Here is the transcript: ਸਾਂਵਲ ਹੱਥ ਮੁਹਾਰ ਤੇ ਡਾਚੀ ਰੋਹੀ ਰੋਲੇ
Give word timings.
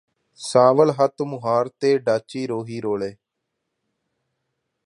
ਸਾਂਵਲ 0.39 0.91
ਹੱਥ 0.91 1.21
ਮੁਹਾਰ 1.21 1.69
ਤੇ 1.79 1.97
ਡਾਚੀ 1.97 2.45
ਰੋਹੀ 2.47 2.79
ਰੋਲੇ 2.81 3.13